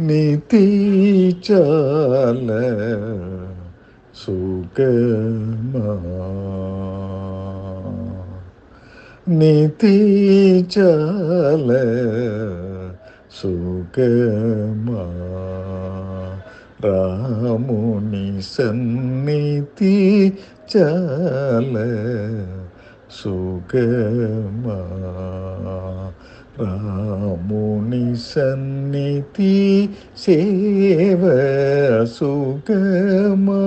[0.00, 0.66] നീതി
[1.46, 2.48] ചാല
[4.14, 5.88] സുഗമാ
[9.30, 9.96] നീതി
[10.74, 11.70] ചാല
[13.38, 15.04] സുഗമാ
[16.84, 19.96] രാമുനി സന്നിധി
[20.72, 21.76] ചാല
[23.20, 24.80] സുഗമാ
[26.60, 29.88] రాముని సన్నిధి
[30.18, 31.22] సేవ
[32.18, 33.66] సుఖమా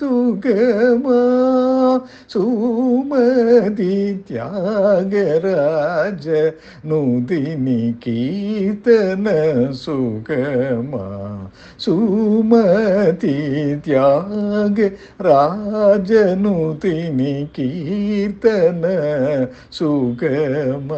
[0.00, 1.47] സുഖമാ.
[2.28, 6.52] सुमति त्याग राज
[7.92, 9.24] कीर्तन
[9.72, 11.06] सुगमा।
[11.78, 13.36] सुमति
[13.84, 14.80] त्याग
[15.20, 18.82] राज नूतिनि कीर्तन
[19.72, 20.88] सुखम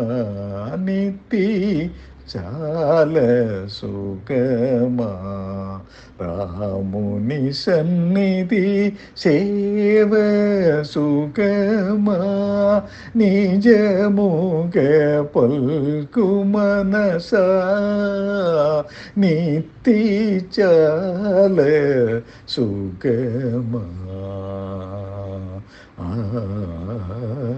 [2.28, 3.14] चाल
[3.66, 5.10] सुगमा।
[6.20, 8.64] రాముని సన్నిధి
[9.16, 10.12] సేవ
[10.84, 12.18] సుఖమా
[13.16, 14.76] నిజముగ
[15.34, 17.30] పల్కు మనస
[19.18, 19.98] నిత్తి
[20.54, 21.58] చాల
[22.48, 23.84] సుఖమా
[26.00, 27.49] ఆ, ఆ.